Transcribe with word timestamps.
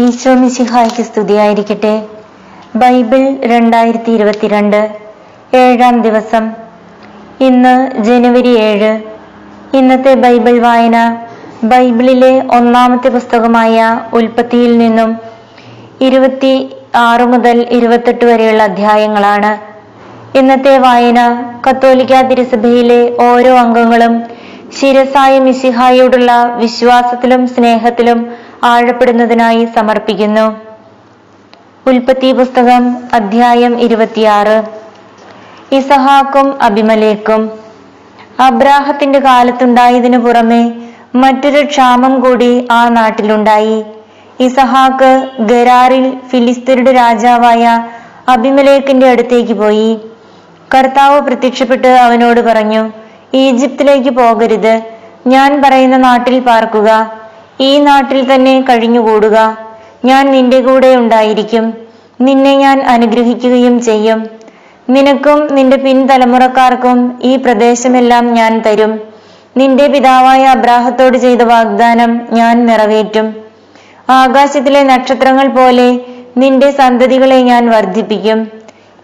ഈശോ 0.00 0.34
മിശിഹായ്ക്ക് 0.34 1.02
സ്തുതിയായിരിക്കട്ടെ. 1.02 2.02
ബൈബിൾ 2.76 3.22
രണ്ടായിരത്തി 3.52 4.10
ഇരുപത്തിരണ്ട് 4.10 4.78
ഏഴാം 5.56 6.02
ദിവസം. 6.02 6.44
ഇന്ന് 7.40 8.02
ജനുവരി 8.02 8.52
ഏഴ്. 8.58 8.92
ഇന്നത്തെ 9.78 10.14
ബൈബിൾ 10.14 10.58
വായന 10.58 10.98
ബൈബിളിലെ 11.62 12.42
ഒന്നാമത്തെ 12.58 13.08
പുസ്തകമായ 13.08 13.76
ഉൽപ്പത്തിയിൽ 14.12 14.78
നിന്നും 14.78 15.10
ഇരുപത്തി 16.00 16.54
ആറ് 16.96 17.26
മുതൽ 17.32 17.66
ഇരുപത്തെട്ട് 17.70 18.24
വരെയുള്ള 18.24 18.62
അധ്യായങ്ങളാണ്. 18.62 19.52
ഇന്നത്തെ 20.38 20.78
വായന 20.78 21.20
കത്തോലിക്ക 21.66 22.22
തിരുസഭയിലെ 22.30 23.16
ഓരോ 23.28 23.54
അംഗങ്ങളും 23.54 24.14
ശിരസായ 24.80 25.38
മിശിഹായോടുള്ള 25.38 26.56
വിശ്വാസത്തിലും 26.56 27.48
സ്നേഹത്തിലും 27.48 28.20
ആഴപ്പെടുന്നതിനായി 28.64 29.64
സമർപ്പിക്കുന്നു. 29.64 30.44
ഉൽപ്പത്തി 31.86 32.32
പുസ്തകം 32.32 32.96
അധ്യായം 33.12 33.80
ഇരുപത്തിയാറ്. 33.80 34.62
ഇസഹാക്കും 35.74 36.62
അഭിമലേക്കും 36.62 37.50
അബ്രാഹത്തിന്റെ 38.40 39.18
കാലത്തുണ്ടായതിനു 39.18 40.18
പുറമെ 40.18 40.62
മറ്റൊരു 41.14 41.66
ക്ഷാമം 41.66 42.20
കൂടി 42.20 42.68
ആ 42.70 42.88
നാട്ടിലുണ്ടായി. 42.88 43.78
ഇസഹാക്ക് 44.40 45.10
ഗരാറിൽ 45.40 46.18
ഫിലിസ്തീനയുടെ 46.28 46.92
രാജാവായ 46.92 47.64
അഭിമലേക്കിന്റെ 48.28 49.08
അടുത്തേക്ക് 49.10 49.52
പോയി. 49.52 49.90
കർത്താവ് 50.74 51.20
പ്രത്യക്ഷപ്പെട്ട് 51.20 51.88
അവനോട് 51.88 52.40
പറഞ്ഞു 52.40 52.82
ഈജിപ്തിലേക്ക് 53.34 54.10
പോകരുത്. 54.10 54.74
ഞാൻ 55.26 55.62
പറയുന്ന 55.62 55.96
നാട്ടിൽ 55.96 56.40
പാർക്കുക. 56.40 57.21
ഈ 57.62 57.78
നാട്ടിൽ 57.78 58.34
തന്നെ 58.34 58.54
കഴിഞ്ഞുകൂടുക. 58.60 59.58
ഞാൻ 60.04 60.32
നിന്റെ 60.32 60.60
കൂടെ 60.60 60.96
ഉണ്ടായിരിക്കും. 60.96 61.74
നിന്നെ 62.20 62.56
ഞാൻ 62.56 62.82
അനുഗ്രഹിക്കുകയും 62.82 63.82
ചെയ്യും. 63.82 64.26
നിനക്കും 64.90 65.54
നിന്റെ 65.54 65.76
പിൻതലമുറക്കാർക്കും 65.76 66.98
ഈ 67.22 67.36
പ്രദേശമെല്ലാം 67.36 68.34
ഞാൻ 68.34 68.62
തരും. 68.66 68.92
നിന്റെ 69.56 69.86
പിതാവായ 69.86 70.42
അബ്രാഹത്തോട് 70.44 71.18
ചെയ്ത 71.18 71.42
വാഗ്ദാനം 71.42 72.20
ഞാൻ 72.32 72.66
നിറവേറ്റും. 72.66 73.26
ആകാശത്തിലെ 74.10 74.82
നക്ഷത്രങ്ങൾ 74.82 75.48
പോലെ 75.48 75.88
നിന്റെ 76.36 76.70
സന്തതികളെ 76.70 77.42
ഞാൻ 77.42 77.70
വർദ്ധിപ്പിക്കും. 77.70 78.48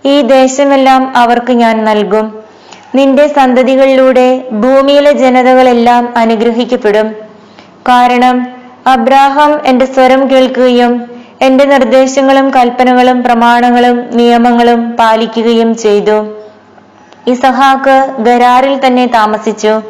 ഈ 0.05 0.21
ദേശമെല്ലാം 0.23 1.17
അവർക്ക് 1.17 1.53
ഞാൻ 1.53 1.85
നൽകും. 1.85 2.27
നിന്റെ 2.95 3.27
സന്തതികളിലൂടെ 3.29 4.27
ഭൂമിയിലെ 4.51 5.13
ജനതകളെല്ലാം 5.13 6.05
അനുഗ്രഹിക്കപ്പെടും. 6.17 7.28
കാരണം 7.89 8.47
അബ്രാഹാം 8.87 9.67
എന്റെ 9.67 9.85
സ്വരം 9.85 10.31
കേൾക്കുകയും 10.31 11.11
എന്റെ 11.43 11.65
നിർദ്ദേശങ്ങളും 11.65 12.51
കൽപ്പനകളും 12.51 13.23
പ്രമാണങ്ങളും 13.23 14.11
നിയമങ്ങളും 14.13 14.91
പാലിക്കുകയും 14.91 15.77
ചെയ്തു. 15.77 16.35
ഇസഹാക്ക് 17.27 18.15
ഗരാറിൽ 18.19 18.87
തന്നെ 18.87 19.07
താമസിച്ചു. 19.07 19.83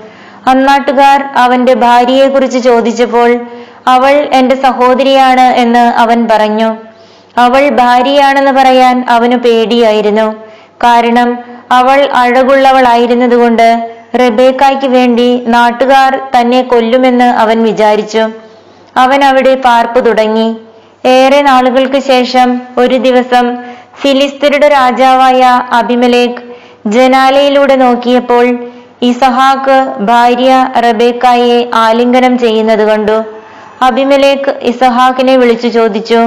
അന്നാട്ടുകാർ 0.46 1.22
അവന്റെ 1.36 1.74
ഭാര്യയെക്കുറിച്ച് 1.74 2.58
ചോദിച്ചപ്പോൾ 2.58 3.40
അവൾ 3.86 4.28
എന്റെ 4.32 4.54
സഹോദരിയാണ് 4.54 5.40
എന്ന് 5.40 5.84
അവൻ 5.98 6.28
പറഞ്ഞു. 6.30 6.76
അവൾ 7.38 7.68
ഭാര്യയാണെന്ന് 7.68 8.50
പറയാൻ 8.50 9.04
അവന് 9.08 9.36
പേടിയായിരുന്നു. 9.36 10.34
കാരണം 10.84 11.38
അവൾ 11.72 12.08
അഴകുള്ളവളായിരുന്നതുകൊണ്ട് 12.14 13.97
റബേക്കായ്ക്ക് 14.14 14.86
വേണ്ടി 14.86 15.42
നാട്ടുകാർ 15.46 16.20
തന്നെ 16.34 16.62
കൊല്ലുമെന്ന് 16.62 17.24
അവൻ 17.24 17.62
വിചാരിച്ചു. 17.62 18.28
അവൻ 18.96 19.24
അവിടെ 19.24 19.54
പാർപ്പ് 19.54 20.06
തുടങ്ങി. 20.06 20.56
ഏറെ 21.06 21.42
നാളുകൾക്ക് 21.42 21.98
ശേഷം 21.98 22.60
ഒരു 22.78 22.94
ദിവസം 22.96 23.56
ഫിലിസ്തീനയുടെ 24.00 24.68
രാജാവായ 24.68 25.42
അഭിമലേഖ് 25.72 26.42
ജനാലയിലൂടെ 26.86 27.76
നോക്കിയപ്പോൾ 27.76 28.44
ഇസഹാക്ക് 29.02 29.76
ഭാര്യ 30.00 30.50
റബേക്കായെ 30.76 31.70
ആലിംഗനം 31.74 32.38
ചെയ്യുന്നത് 32.38 32.88
കണ്ടു. 32.88 33.24
അഭിമലേഖ് 33.82 34.50
ഇസഹാക്കിനെ 34.62 35.36
വിളിച്ചു 35.36 35.68
ചോദിച്ചു 35.68 36.20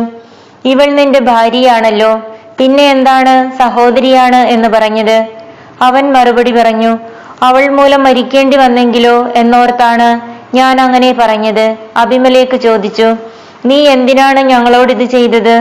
ഇവൾ 0.65 0.85
നിന്റെ 0.85 1.19
ഭാര്യയാണല്ലോ 1.19 2.11
പിന്നെ 2.57 2.83
എന്താണ് 2.91 3.57
സഹോദരിയാണ്? 3.57 4.35
എന്ന് 4.35 4.69
പറഞ്ഞത്. 4.69 5.17
അവൻ 5.81 6.13
മറുപടി 6.13 6.51
പറഞ്ഞു 6.51 6.91
അവൾ 7.41 7.67
മൂലം 7.67 8.03
മരിക്കേണ്ടി 8.03 8.57
വന്നെങ്കിലോ 8.57 9.27
എന്നോർത്താണ് 9.35 10.21
ഞാൻ 10.55 10.81
അങ്ങനെ 10.81 11.15
പറഞ്ഞത്. 11.19 11.77
അഭിമലേക്ക് 11.97 12.57
ചോദിച്ചു 12.57 13.15
നീ 13.65 13.87
എന്തിനാണ് 13.87 14.39
ഞങ്ങളോട് 14.39 14.91
ഇത് 14.91 15.03
ചെയ്തത്? 15.03 15.55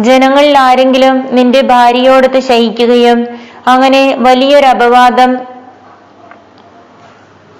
ജനങ്ങളിൽ 0.00 0.58
ആരെങ്കിലും 0.58 1.28
നിന്റെ 1.32 1.60
ഭാര്യയോടൊത്ത് 1.60 2.40
ശയിക്കുകയും 2.40 3.26
അങ്ങനെ 3.66 4.14
വലിയൊരു 4.18 4.66
അപവാദം 4.66 5.38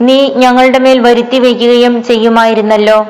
നീ 0.01 0.33
ഞങ്ങളുടെ 0.35 0.79
മേൽ 0.79 0.99
വരുത്തി 0.99 1.39
വയ്ക്കുകയും 1.39 2.03
ചെയ്യുമായിരുന്നല്ലോ. 2.03 3.07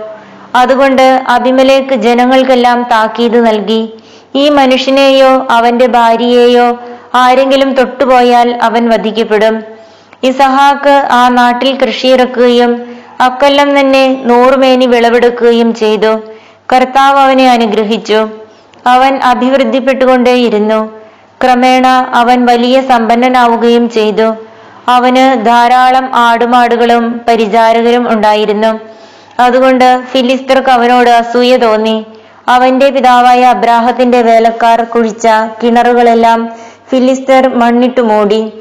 അതുകൊണ്ട് 0.55 1.25
അഭിമലേക്ക് 1.29 1.95
ജനങ്ങൾക്കെല്ലാം 1.95 2.83
താക്കീത് 2.83 3.47
നൽകി. 3.47 3.93
ഈ 4.35 4.49
മനുഷ്യനെയോ 4.49 5.47
അവന്റെ 5.51 5.87
ഭാര്യയെയോ 5.87 6.79
ആരെങ്കിലും 7.15 7.75
തൊട്ടുപോയാൽ 7.75 8.59
അവൻ 8.63 8.89
വധിക്കപ്പെടും. 8.89 9.78
ഇസഹാക്ക് 10.23 11.09
ആ 11.11 11.29
നാട്ടിൽ 11.29 11.79
കൃഷിയിറക്കുകയും 11.79 12.97
അക്കൊല്ലം 13.21 13.81
തന്നെ 13.81 14.23
നൂറുമേനി 14.25 14.87
വിളവെടുക്കുകയും 14.87 15.75
ചെയ്തു. 15.75 16.21
കർത്താവ് 16.73 17.19
അവനെ 17.19 17.51
അനുഗ്രഹിച്ചു. 17.51 18.29
അവൻ 18.87 19.21
അഭിവൃദ്ധിപ്പെട്ടുകൊണ്ടേയിരുന്നു 19.23 20.99
ക്രമേണ 21.45 21.87
അവൻ 22.15 22.47
വലിയ 22.47 22.81
സമ്പന്നനാവുകയും 22.81 23.91
ചെയ്തു. 23.91 24.35
അവന് 24.89 25.47
ധാരാളം 25.47 26.15
ആടുമാടുകളും 26.15 27.21
പരിചാരകരും 27.29 28.13
ഉണ്ടായിരുന്നു. 28.13 28.81
അതുകൊണ്ട് 29.41 30.03
ഫിലിസ്തർക്ക് 30.13 30.69
അവനോട് 30.69 31.11
അസൂയ 31.11 31.57
തോന്നി. 31.57 32.07
അവന്റെ 32.49 32.91
പിതാവായ 32.91 33.45
അബ്രാഹത്തിന്റെ 33.45 34.23
വേലക്കാർ 34.23 34.85
കുഴിച്ച 34.85 35.29
കിണറുകളെല്ലാം 35.63 36.53
ഫിലിസ്തർ 36.91 37.49
മണ്ണിട്ടു 37.55 38.01
മൂടി. 38.01 38.53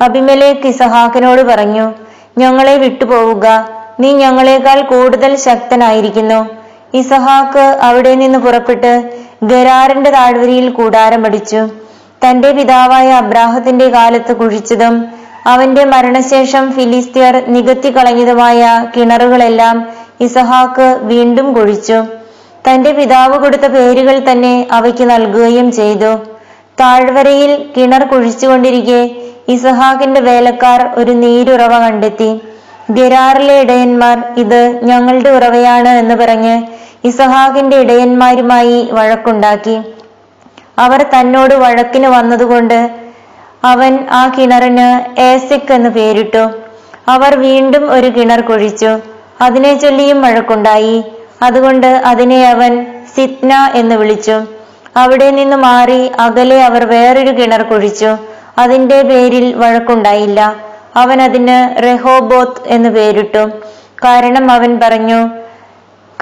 അഭിമലേക്ക് 0.00 0.66
ഇസഹാക്കിനോട് 0.66 1.42
പറഞ്ഞു 1.42 1.92
ഞങ്ങളെ 2.38 2.76
വിട്ടുപോവുക. 2.76 3.68
നീ 4.00 4.12
ഞങ്ങളെക്കാൾ 4.12 4.80
കൂടുതൽ 4.80 5.36
ശക്തനായിരിക്കുന്നു. 5.36 6.46
ഇസഹാക്ക് 6.94 7.58
അവിടെ 7.58 8.14
നിന്ന് 8.14 8.38
പുറപ്പെട്ട് 8.38 9.10
ഗരാറിന്റെ 9.42 10.10
താഴ്വരയിൽ 10.10 10.68
കൂടാരം 10.68 11.22
കൂടാരമടിച്ചു. 11.22 11.68
തന്റെ 12.26 12.52
പിതാവായ 12.52 13.12
അബ്രാഹത്തിന്റെ 13.12 13.88
കാലത്ത് 13.88 14.36
കുഴിച്ചതും 14.36 15.04
അവന്റെ 15.46 15.84
മരണശേഷം 15.84 16.72
ഫിലിസ്തീർ 16.72 17.44
നികത്തിക്കളഞ്ഞതുമായ 17.48 18.86
കിണറുകളെല്ലാം 18.96 19.88
ഇസഹാക്ക് 20.20 20.98
വീണ്ടും 21.02 21.52
കുഴിച്ചു. 21.52 22.04
തന്റെ 22.68 22.92
പിതാവ് 22.92 23.38
കൊടുത്ത 23.38 23.66
പേരുകൾ 23.66 24.32
തന്നെ 24.32 24.68
അവയ്ക്ക് 24.72 25.10
നൽകുകയും 25.10 25.72
ചെയ്തു. 25.72 26.16
താഴ്വരയിൽ 26.80 27.70
കിണർ 27.76 28.04
കുഴിച്ചുകൊണ്ടിരിക്കെ 28.04 29.10
ഇസഹാക്കിന്റെ 29.48 30.20
വേലക്കാർ 30.20 30.90
ഒരു 30.94 31.10
നീരുറവ 31.10 31.78
കണ്ടെത്തി. 31.78 32.40
ഗരാറിലെ 32.90 33.60
ഇടയന്മാർ 33.60 34.22
ഇത് 34.36 34.80
ഞങ്ങളുടെ 34.82 35.30
ഉറവയാണ് 35.30 35.88
എന്ന് 35.88 36.14
പറഞ്ഞ് 36.14 36.62
ഇസഹാക്കിന്റെ 37.06 37.76
ഇടയന്മാരുമായി 37.76 38.88
വഴക്കുണ്ടാക്കി. 38.92 39.78
അവർ 40.78 41.02
തന്നോട് 41.02 41.54
വഴക്കിന് 41.54 42.06
വന്നതുകൊണ്ട് 42.06 42.90
അവൻ 43.64 44.06
ആ 44.10 44.32
കിണറിന് 44.38 45.20
ഏസിക് 45.20 45.72
എന്ന് 45.72 45.90
പേരിട്ടു. 45.90 46.50
അവർ 47.08 47.36
വീണ്ടും 47.36 47.90
ഒരു 47.90 48.06
കിണർ 48.06 48.40
കുഴിച്ചു. 48.40 48.98
അതിനെ 49.40 49.74
ചൊല്ലിയും 49.78 50.22
വഴക്കുണ്ടായി. 50.22 51.04
അതുകൊണ്ട് 51.42 51.86
അതിനെ 51.86 52.50
അവൻ 52.50 52.86
സിത്ന 53.16 53.72
എന്ന് 53.74 53.94
വിളിച്ചു. 53.94 54.42
അവിടെ 54.96 55.30
നിന്ന് 55.30 55.56
മാറി 55.56 56.08
അകലെ 56.08 56.64
അവർ 56.64 56.84
വേറൊരു 56.84 57.30
കിണർ 57.30 57.62
കുഴിച്ചു. 57.62 58.16
അതിന്റെ 58.58 59.02
പേരിൽ 59.02 59.54
വഴക്കുണ്ടായില്ല. 59.54 60.56
അവൻ 60.96 61.22
അതിന് 61.22 61.82
റെഹോബോത്ത് 61.82 62.60
എന്ന് 62.66 62.88
പേരിട്ടു. 62.88 63.50
കാരണം 64.04 64.50
അവൻ 64.50 64.80
പറഞ്ഞു 64.82 65.28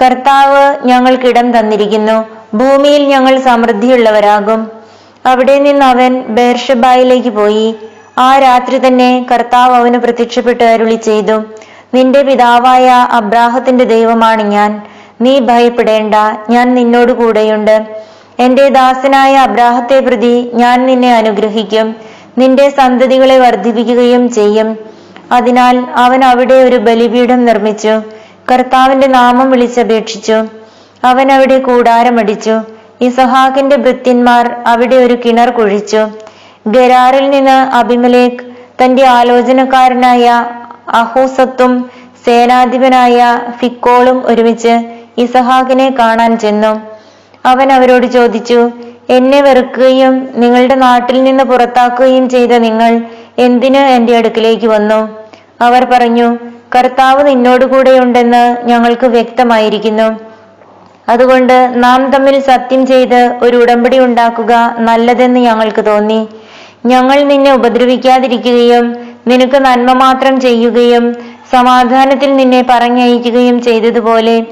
കർത്താവ് 0.01 0.87
ഞങ്ങൾക്കിടം 0.87 1.59
തന്നിരിക്കുന്നു. 1.59 2.25
ഭൂമിയിൽ 2.57 3.03
ഞങ്ങൾ 3.03 3.39
സമൃദ്ധിയുള്ളവരാകും. 3.39 4.71
അവിടെ 5.25 5.59
നിന്ന് 5.59 5.85
അവൻ 5.85 6.21
ബേർഷബായിലേക്ക് 6.21 7.29
പോയി. 7.29 7.75
ആ 8.17 8.37
രാത്രി 8.37 8.87
തന്നെ 8.87 9.25
കർത്താവ് 9.31 9.75
അവന് 9.75 9.97
പ്രത്യക്ഷപ്പെട്ട് 9.97 10.63
അരുളി 10.63 10.95
ചെയ്തു 10.95 11.43
നിന്റെ 11.93 12.21
പിതാവായ 12.21 12.89
അബ്രാഹത്തിന്റെ 12.89 13.83
ദൈവമാണ് 13.83 14.43
ഞാൻ. 14.43 14.81
നീ 15.21 15.39
ഭയപ്പെടേണ്ട. 15.39 16.15
ഞാൻ 16.49 16.75
നിന്നോട് 16.75 17.11
കൂടെയുണ്ട് 17.11 18.03
എന്റെ 18.39 18.69
ദാസനായ 18.69 19.35
അബ്രാഹത്തെ 19.35 19.99
പ്രതി 19.99 20.51
ഞാൻ 20.53 20.85
നിന്നെ 20.85 21.15
അനുഗ്രഹിക്കും. 21.15 21.95
നിന്റെ 22.37 22.69
സന്തതികളെ 22.69 23.39
വർദ്ധിപ്പിക്കുകയും 23.39 24.29
ചെയ്യും. 24.33 24.77
അതിനാൽ 25.31 25.87
അവൻ 25.95 26.23
അവിടെ 26.23 26.53
ഒരു 26.53 26.75
ബലിപീഠം 26.75 27.45
നിർമ്മിച്ചു. 27.45 28.01
കർത്താവിന്റെ 28.51 29.07
നാമം 29.07 29.51
വിളിച്ചപേക്ഷിച്ചു. 29.51 30.37
അവൻ 31.03 31.31
അവിടെ 31.31 31.59
കൂടാരമടിച്ചു. 31.59 32.61
ഇസഹാക്കിന്റെ 33.01 33.75
ഭൃത്യന്മാർ 33.75 34.55
അവിടെ 34.67 34.95
ഒരു 34.95 35.17
കിണർ 35.25 35.49
കുഴിച്ചു. 35.49 36.07
ഗരാറിൽ 36.67 37.29
നിന്ന് 37.29 37.75
അഭിമലേഖ് 37.75 38.43
തന്റെ 38.83 39.05
ആലോചനക്കാരനായ 39.05 40.25
അഹൂസത്തും 40.89 41.91
സേനാധിപനായ 42.25 43.17
ഫിക്കോളും 43.59 44.27
ഒരുമിച്ച് 44.27 44.73
ഇസഹാക്കിനെ 45.17 45.95
കാണാൻ 45.99 46.37
ചെന്നു. 46.37 46.73
അവൻ 47.45 47.71
അവരോട് 47.71 48.05
ചോദിച്ചു 48.07 48.71
എന്നെ 49.09 49.41
വെറുക്കുകയും 49.41 50.29
നിങ്ങളുടെ 50.35 50.75
നാട്ടിൽ 50.75 51.23
നിന്ന് 51.23 51.43
പുറത്താക്കുകയും 51.43 52.29
ചെയ്ത 52.29 52.51
നിങ്ങൾ 52.51 53.01
എന്തിന് 53.39 53.77
എന്റെ 53.77 54.17
അടുക്കിലേക്ക് 54.17 54.67
വന്നു? 54.67 55.25
അവർ 55.61 55.85
പറഞ്ഞു 55.85 56.37
കർത്താവ് 56.75 57.27
നിന്നോടുകൂടെയുണ്ടെന്ന് 57.27 58.67
ഞങ്ങൾക്ക് 58.67 59.05
വ്യക്തമായിരിക്കുന്നു. 59.05 60.33
അതുകൊണ്ട് 61.09 61.71
നാം 61.73 62.11
തമ്മിൽ 62.11 62.39
സത്യം 62.39 62.87
ചെയ്ത് 62.87 63.35
ഒരു 63.41 63.57
ഉടമ്പടി 63.57 63.99
ഉണ്ടാക്കുക 63.99 64.75
നല്ലതെന്ന് 64.79 65.39
ഞങ്ങൾക്ക് 65.39 65.85
തോന്നി. 65.85 66.27
ഞങ്ങൾ 66.85 67.23
നിന്നെ 67.23 67.53
ഉപദ്രവിക്കാതിരിക്കുകയും 67.53 68.95
നിനക്ക് 69.27 69.55
നന്മ 69.55 69.93
മാത്രം 69.93 70.39
ചെയ്യുകയും 70.39 71.15
സമാധാനത്തിൽ 71.51 72.35
നിന്നെ 72.35 72.65
പറഞ്ഞയക്കുകയും 72.69 73.61
ചെയ്തതുപോലെ 73.61 74.43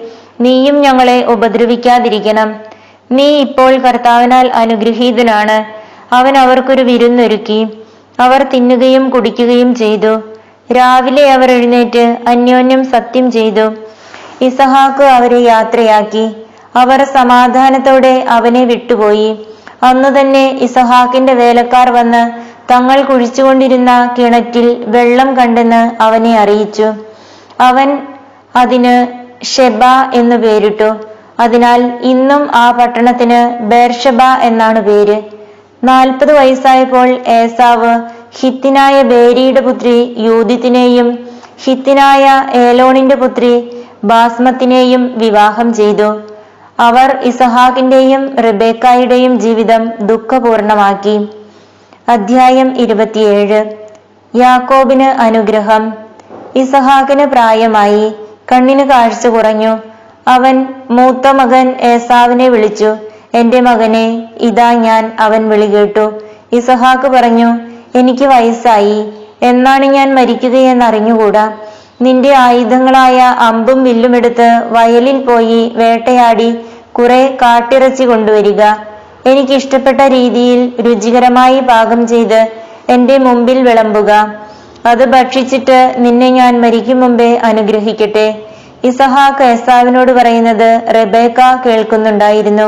നീയും 0.41 0.81
ഞങ്ങളെ 0.81 1.25
ഉപദ്രവിക്കാതിരിക്കണം. 1.25 2.70
നീ 3.11 3.39
ഇപ്പോൾ 3.39 3.77
കർത്താവിനാൽ 3.77 4.47
അനുഗ്രഹീതനാണ്. 4.47 5.65
അവൻ 6.13 6.37
അവർക്കൊരു 6.37 6.81
വിരുന്നൊരുക്കി. 6.81 7.67
അവർ 8.19 8.43
തിന്നുകയും 8.43 9.09
കുടിക്കുകയും 9.09 9.75
ചെയ്തു. 9.75 10.21
രാവിലെ 10.73 11.33
അവർ 11.33 11.51
എഴുന്നേറ്റ് 11.51 12.17
അന്യോന്യം 12.27 12.85
സത്യം 12.85 13.31
ചെയ്തു. 13.31 13.73
ഇസഹാക്ക് 14.41 15.03
അവരെ 15.03 15.39
യാത്രയാക്കി. 15.41 16.31
അവർ 16.75 17.03
സമാധാനത്തോടെ 17.03 18.25
അവനെ 18.29 18.65
വിട്ടുപോയി. 18.65 19.39
അന്നു 19.83 20.09
തന്നെ 20.09 20.49
ഇസഹാക്കിന്റെ 20.61 21.33
വേലക്കാർ 21.33 21.89
വന്ന് 21.89 22.51
തങ്ങൾ 22.73 23.01
കുഴിച്ചുകൊണ്ടിരുന്ന 23.01 24.15
കിണറ്റിൽ 24.19 24.83
വെള്ളം 24.87 25.37
കണ്ടെന്ന് 25.37 26.01
അവനെ 26.03 26.39
അറിയിച്ചു. 26.39 26.93
അവൻ 27.61 28.01
അതിന് 28.55 28.93
ഷെബ 29.45 29.83
എന്നു 30.13 30.35
പേരിട്ടു. 30.35 31.10
അതിനാൽ 31.41 31.81
ഇന്നും 32.01 32.55
ആ 32.55 32.71
പട്ടണത്തിന് 32.71 33.63
ബേർഷബ 33.63 34.21
എന്നാണ് 34.41 34.81
പേര്. 34.81 35.17
നാൽപ്പത് 35.83 36.31
വയസ്സായപ്പോൾ 36.37 37.07
ഏസാവ് 37.27 37.93
ഹിത്തിനായ 38.39 39.03
ബേരിയുടെ 39.03 39.61
പുത്രി 39.61 40.15
യൂതിത്തിനെയും 40.17 41.07
ഹിത്തിനായ 41.63 42.25
ഏലോണിന്റെ 42.53 43.15
പുത്രി 43.15 43.53
ബാസ്മത്തിനെയും 44.03 45.13
വിവാഹം 45.17 45.73
ചെയ്തു. 45.73 46.09
അവർ 46.79 47.09
ഇസഹാക്കിന്റെയും 47.21 48.23
റിബേക്കായുടെയും 48.37 49.39
ജീവിതം 49.39 49.83
ദുഃഖപൂർണമാക്കി. 50.01 51.15
അധ്യായം 52.09 52.69
ഇരുപത്തിയേഴ്. 52.77 53.59
യാക്കോബിന് 54.35 55.09
അനുഗ്രഹം. 55.25 55.83
ഇസഹാക്കിന് 56.55 57.25
പ്രായമായി 57.25 58.03
കണ്ണിന് 58.51 58.83
കാഴ്ച 58.89 59.27
കുറഞ്ഞു. 59.27 59.73
അവൻ 60.27 60.67
മൂത്ത 60.91 61.27
മകൻ 61.27 61.75
ഏസാവിനെ 61.81 62.49
വിളിച്ചു. 62.49 62.95
എന്റെ 63.33 63.61
മകനെ 63.61 64.29
ഇതാ 64.41 64.73
ഞാൻ 64.73 65.11
അവൻ 65.19 65.49
വിളികേട്ടു 65.49 66.11
ഇസഹാക്ക് 66.51 67.07
പറഞ്ഞു 67.07 67.49
എനിക്ക് 67.97 68.25
വയസ്സായി. 68.25 69.11
എന്നാണ് 69.41 69.85
ഞാൻ 69.85 70.15
മരിക്കുകയെന്ന് 70.15 70.85
അറിഞ്ഞുകൂടാ 70.85 71.51
നിന്റെ 72.01 72.33
ആയുധങ്ങളായ 72.33 73.19
അമ്പും 73.19 73.83
വില്ലുമെടുത്ത് 73.83 74.47
വയലിൽ 74.71 75.17
പോയി 75.25 75.71
വേട്ടയാടി 75.75 76.57
കുറെ 76.91 77.37
കാട്ടിറച്ചി 77.41 78.03
കൊണ്ടുവരിക. 78.03 78.61
എനിക്കിഷ്ടപ്പെട്ട 79.25 80.01
രീതിയിൽ 80.01 80.73
രുചികരമായി 80.81 81.59
പാകം 81.59 82.07
ചെയ്ത് 82.07 82.47
എന്റെ 82.89 83.17
മുമ്പിൽ 83.17 83.69
വിളമ്പുക. 83.69 84.35
അത് 84.85 85.09
ഭക്ഷിച്ചിട്ട് 85.09 85.95
നിന്നെ 85.97 86.29
ഞാൻ 86.29 86.61
മരിക്കും 86.61 86.99
മുമ്പേ 87.01 87.35
അനുഗ്രഹിക്കട്ടെ. 87.35 88.27
ഇസഹാക്ക് 88.83 89.43
ഏസാവിനോട് 89.43 90.11
പറയുന്നത് 90.11 90.69
റെബേക്ക 90.95 91.39
കേൾക്കുന്നുണ്ടായിരുന്നു. 91.65 92.67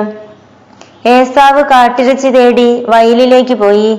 ഏസാവ് 1.06 1.62
കാട്ടിറച്ചി 1.64 2.30
തേടി 2.30 2.86
വയലിലേക്ക് 2.90 3.54
പോയി. 3.54 3.92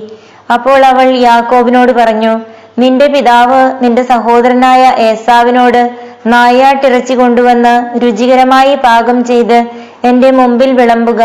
അപ്പോൾ 0.53 0.85
അവൾ 0.85 1.07
യാക്കോബിനോട് 1.17 1.91
പറഞ്ഞു 1.91 2.33
നിന്റെ 2.79 3.07
പിതാവ് 3.07 3.83
നിന്റെ 3.83 4.03
സഹോദരനായ 4.03 4.83
ഏസാവിനോട് 4.97 5.81
നായാട്ടിറച്ചി 6.27 7.13
കൊണ്ടുവന്ന് 7.13 7.73
രുചികരമായി 8.03 8.75
പാകം 8.75 9.25
ചെയ്ത് 9.25 9.59
എന്റെ 10.03 10.31
മുമ്പിൽ 10.31 10.71
വിളമ്പുക. 10.73 11.23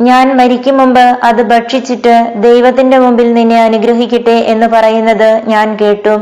ഞാൻ 0.00 0.36
മരിക്കും 0.36 0.78
മുമ്പ് 0.78 1.04
അത് 1.28 1.42
ഭക്ഷിച്ചിട്ട് 1.42 2.14
ദൈവത്തിന്റെ 2.36 2.98
മുമ്പിൽ 2.98 3.34
നിന്നെ 3.34 3.62
അനുഗ്രഹിക്കട്ടെ 3.64 4.38
എന്ന് 4.52 4.66
പറയുന്നത് 4.66 5.30
ഞാൻ 5.46 5.76
കേട്ടു. 5.80 6.14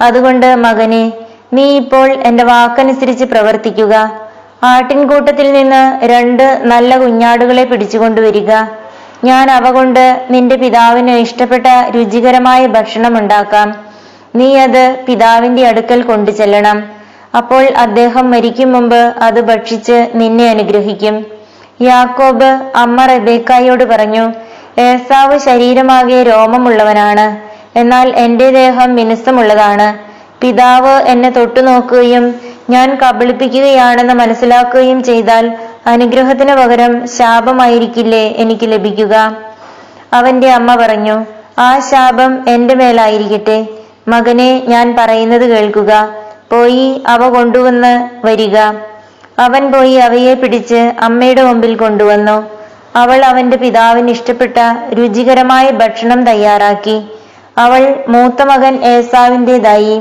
അതുകൊണ്ട് 0.00 0.54
മകനെ 0.54 1.12
നീ 1.56 1.64
ഇപ്പോൾ 1.80 2.08
എന്റെ 2.28 2.44
വാക്കനുസരിച്ച് 2.50 3.26
പ്രവർത്തിക്കുക. 3.32 3.94
ആട്ടിൻകൂട്ടത്തിൽ 4.72 5.48
നിന്ന് 5.56 5.82
രണ്ട് 6.12 6.46
നല്ല 6.72 6.90
കുഞ്ഞാടുകളെ 7.02 7.64
പിടിച്ചുകൊണ്ടുവരിക. 7.70 8.52
ഞാൻ 9.28 9.46
അവ 9.56 9.66
കൊണ്ട് 9.76 10.04
നിന്റെ 10.30 10.56
പിതാവിന് 10.62 11.14
ഇഷ്ടപ്പെട്ട 11.24 11.66
രുചികരമായ 11.96 12.62
ഭക്ഷണം 12.76 13.14
ഉണ്ടാക്കാം. 13.20 13.68
നീ 14.38 14.48
അത് 14.66 14.84
പിതാവിന്റെ 15.06 15.62
അടുക്കൽ 15.70 16.00
കൊണ്ടു 16.02 16.30
ചെല്ലണം 16.30 16.78
അപ്പോൾ 17.38 17.64
അദ്ദേഹം 17.84 18.24
മരിക്കും 18.30 18.70
മുമ്പ് 18.72 19.00
അത് 19.26 19.40
ഭക്ഷിച്ച് 19.50 19.96
നിന്നെ 20.20 20.46
അനുഗ്രഹിക്കും. 20.54 21.14
യാക്കോബ് 21.88 22.50
അമ്മ 22.82 23.06
റബേക്കായോട് 23.12 23.84
പറഞ്ഞു 23.92 24.24
ഏസാവ് 24.88 25.36
ശരീരമാകെ 25.46 26.18
രോമമുള്ളവനാണ്. 26.30 27.26
എന്നാൽ 27.80 28.08
എന്റെ 28.24 28.48
ദേഹം 28.60 28.88
മിനുസമുള്ളതാണ്. 28.98 29.88
പിതാവ് 30.44 31.02
എന്നെ 31.02 31.30
തൊട്ടു 31.30 31.60
നോക്കുകയും 31.60 32.40
ഞാൻ 32.70 32.98
കബളിപ്പിക്കുകയാണെന്ന് 33.02 34.14
മനസ്സിലാക്കുകയും 34.14 35.02
ചെയ്താൽ 35.02 35.52
അനുഗ്രഹത്തിന് 35.86 36.54
പകരം 36.54 37.06
ശാപമായിരിക്കില്ലേ 37.06 38.34
എനിക്ക് 38.36 38.66
ലഭിക്കുക? 38.72 39.36
അവന്റെ 40.12 40.50
അമ്മ 40.50 40.74
പറഞ്ഞു 40.74 41.16
ആ 41.58 41.78
ശാപം 41.78 42.48
എന്റെ 42.48 42.74
മേലായിരിക്കട്ടെ. 42.74 43.66
മകനെ 44.08 44.62
ഞാൻ 44.68 44.96
പറയുന്നത് 44.98 45.44
കേൾക്കുക. 45.50 46.08
പോയി 46.52 47.02
അവ 47.06 47.28
കൊണ്ടുവന്ന് 47.28 47.92
വരിക. 48.26 48.56
അവൻ 49.38 49.72
പോയി 49.72 49.92
അവയെ 49.92 50.34
പിടിച്ച് 50.34 50.80
അമ്മയുടെ 51.00 51.42
മുമ്പിൽ 51.42 51.76
കൊണ്ടുവന്നു. 51.76 52.36
അവൾ 52.96 53.24
അവന്റെ 53.24 53.56
പിതാവിന് 53.56 54.10
ഇഷ്ടപ്പെട്ട 54.10 54.58
രുചികരമായ 54.92 55.70
ഭക്ഷണം 55.70 56.24
തയ്യാറാക്കി. 56.24 57.02
അവൾ 57.58 58.04
മൂത്ത 58.08 58.42
മകൻ 58.42 58.84
ഏസാവിന്റെതായി 58.84 59.96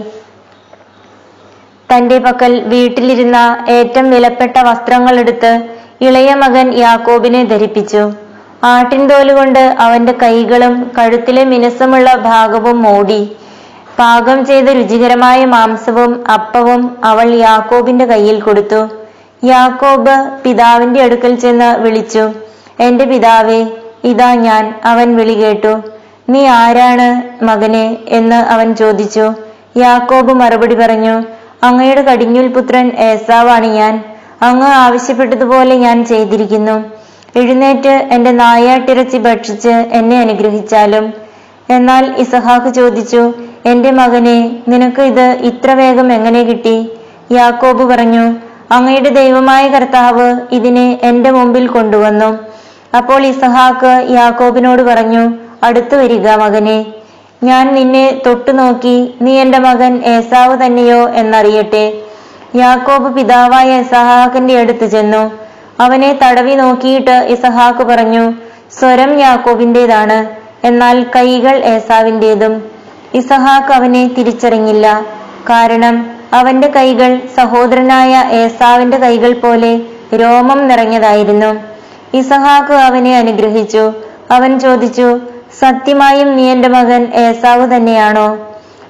തന്റെ 1.93 2.17
പക്കൽ 2.19 2.59
വീട്ടിലിരുന്ന 2.59 3.65
ഏറ്റവും 3.69 4.09
വിലപ്പെട്ട 4.09 4.57
വസ്ത്രങ്ങളെടുത്ത് 4.59 5.51
ഇളയ 6.01 6.33
മകൻ 6.33 6.73
യാക്കോബിനെ 6.73 7.43
ധരിപ്പിച്ചു. 7.43 8.11
ആട്ടിൻതോലുകൊണ്ട് 8.63 9.59
അവന്റെ 9.59 10.13
കൈകളും 10.23 10.91
കഴുത്തിലെ 10.97 11.43
മിനുസമുള്ള 11.43 12.15
ഭാഗവും 12.15 12.81
മൂടി. 12.81 13.35
പാകം 13.99 14.45
ചെയ്ത 14.45 14.69
രുചികരമായ 14.69 15.45
മാംസവും 15.45 16.31
അപ്പവും 16.33 16.97
അവൾ 17.03 17.27
യാക്കോബിന്റെ 17.35 18.05
കയ്യിൽ 18.05 18.39
കൊടുത്തു. 18.39 18.81
യാക്കോബ് 19.45 20.15
പിതാവിന്റെ 20.43 21.01
അടുക്കൽ 21.01 21.35
ചെന്ന് 21.35 21.79
വിളിച്ചു 21.79 22.31
എന്റെ 22.79 23.05
പിതാവേ 23.05 23.67
ഇതാ 24.03 24.35
ഞാൻ 24.35 24.79
അവൻ 24.85 25.15
വിളി 25.15 25.33
കേട്ടു. 25.33 25.73
നീ 26.29 26.45
ആരാണ് 26.45 27.07
മകനെ? 27.43 27.97
എന്ന് 28.07 28.35
അവൻ 28.35 28.75
ചോദിച്ചു. 28.75 29.33
യാക്കോബ് 29.77 30.33
മറുപടി 30.33 30.75
പറഞ്ഞു 30.75 31.15
അങ്ങയുടെ 31.67 32.01
കടിഞ്ഞുൽ 32.09 32.47
പുത്രൻ 32.55 32.87
ഏസാവാണ് 33.09 33.67
ഞാൻ. 33.79 33.93
അങ്ങ് 34.47 34.69
ആവശ്യപ്പെട്ടതുപോലെ 34.85 35.75
ഞാൻ 35.85 35.97
ചെയ്തിരിക്കുന്നു. 36.11 36.77
എഴുന്നേറ്റ് 37.41 37.93
എന്റെ 38.15 38.31
നായാട്ടിറച്ചി 38.39 39.19
ഭക്ഷിച്ച് 39.27 39.73
എന്നെ 39.99 40.17
അനുഗ്രഹിച്ചാലും. 40.23 41.05
എന്നാൽ 41.75 42.03
ഇസഹാക്ക് 42.23 42.69
ചോദിച്ചു 42.79 43.21
എന്റെ 43.71 43.91
മകനെ 43.99 44.37
നിനക്ക് 44.71 45.03
ഇത് 45.11 45.27
ഇത്ര 45.49 45.71
വേഗം 45.81 46.07
എങ്ങനെ 46.17 46.41
കിട്ടി? 46.49 46.75
യാക്കോബ് 47.37 47.83
പറഞ്ഞു 47.91 48.25
അങ്ങയുടെ 48.75 49.09
ദൈവമായ 49.21 49.63
കർത്താവ് 49.75 50.27
ഇതിനെ 50.57 50.87
എന്റെ 51.09 51.31
മുമ്പിൽ 51.31 51.65
കൊണ്ടുവന്നു. 51.67 52.29
അപ്പോൾ 52.99 53.21
ഇസഹാക്ക് 53.31 53.93
യാക്കോബിനോട് 54.17 54.81
പറഞ്ഞു 54.89 55.23
അടുത്തു 55.67 55.95
വരിക 56.01 56.35
മകനെ. 56.43 56.77
ഞാൻ 57.43 57.73
നിന്നെ 57.75 58.21
തൊട്ടുനോക്കി 58.25 59.13
നീ 59.21 59.39
എന്റെ 59.39 59.59
മകൻ 59.59 60.03
ഏസാവ് 60.05 60.65
തന്നെയോ 60.65 61.09
എന്നറിയട്ടെ. 61.09 61.93
യാക്കോബ് 62.55 63.15
പിതാവായ 63.15 63.79
ഇസഹാക്കിന്റെ 63.79 64.59
അടുത്ത് 64.59 64.85
ചെന്നു. 64.85 65.31
അവനെ 65.79 66.19
തടവി 66.23 66.55
നോക്കിയിട്ട് 66.55 67.25
ഇസഹാക്ക് 67.29 67.83
പറഞ്ഞു 67.83 68.33
സ്വരം 68.79 69.19
യാക്കോബിന്റേതാണ് 69.19 70.17
എന്നാൽ 70.67 71.05
കൈകൾ 71.15 71.55
ഏസാവിന്റെതും 71.65 72.53
ഇസഹാക്ക് 73.13 73.73
അവനെ 73.73 74.07
തിരിച്ചറിഞ്ഞില്ല. 74.17 75.01
കാരണം 75.49 75.95
അവന്റെ 76.33 76.67
കൈകൾ 76.67 77.21
സഹോദരനായ 77.37 78.23
ഏസാവിന്റെ 78.31 78.97
കൈകൾ 78.97 79.33
പോലെ 79.33 79.79
രോമം 80.21 80.67
നിറഞ്ഞതായിരുന്നു. 80.67 81.51
ഇസഹാക്ക് 82.17 82.73
അവനെ 82.73 83.17
അനുഗ്രഹിച്ചു. 83.17 83.93
അവൻ 84.31 84.59
ചോദിച്ചു 84.59 85.19
സത്യമായും 85.59 86.35
നീ 86.35 86.49
എന്റെ 86.49 86.69
മകൻ 86.69 87.11
ഏസാവ് 87.13 87.75
തന്നെയാണോ? 87.75 88.37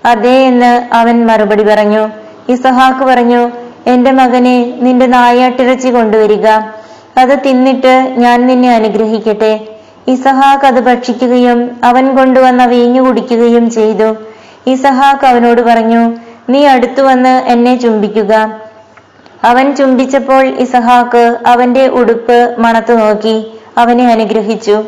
അതെ 0.05 0.36
എന്ന് 0.43 0.96
അവൻ 0.96 1.25
മറുപടി 1.25 1.63
പറഞ്ഞു. 1.63 2.10
ഇസഹാക്ക് 2.50 3.05
പറഞ്ഞു 3.05 3.51
എന്റെ 3.88 4.12
മകനെ 4.12 4.74
നിന്റെ 4.79 5.05
നായാട്ടിറച്ചി 5.05 5.89
കൊണ്ടുവരിക. 5.89 6.48
അത് 7.17 7.39
തിന്നിട്ട് 7.46 8.13
ഞാൻ 8.17 8.48
നിന്നെ 8.48 8.75
അനുഗ്രഹിക്കട്ടെ. 8.75 9.67
ഇസഹാക്ക് 10.08 10.65
അത് 10.65 10.79
ഭക്ഷിക്കുകയും 10.79 11.79
അവൻ 11.84 12.15
കൊണ്ടുവന്ന 12.15 12.65
വീഞ്ഞു 12.65 13.01
കുടിക്കുകയും 13.01 13.70
ചെയ്തു. 13.70 14.15
ഇസഹാക്ക് 14.67 15.25
അവനോട് 15.25 15.62
പറഞ്ഞു 15.62 16.13
നീ 16.50 16.65
അടുത്തു 16.65 17.01
വന്ന് 17.01 17.29
എന്നെ 17.29 17.75
ചുംബിക്കുക. 17.75 18.53
അവൻ 19.43 19.75
ചുംബിച്ചപ്പോൾ 19.75 20.46
ഇസഹാക്ക് 20.46 21.38
അവന്റെ 21.48 21.88
ഉടുപ്പ് 21.88 22.55
മണത്തു 22.60 22.93
നോക്കി 22.93 23.53
അവനെ 23.77 24.08
അനുഗ്രഹിച്ചു. 24.08 24.84